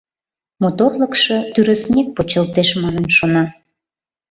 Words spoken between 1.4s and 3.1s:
тӱрыснек почылтеш манын